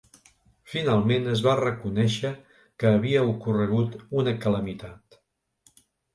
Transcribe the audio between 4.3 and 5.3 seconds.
calamitat.